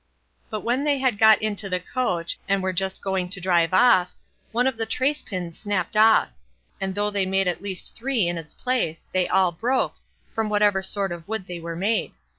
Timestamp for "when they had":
0.61-1.19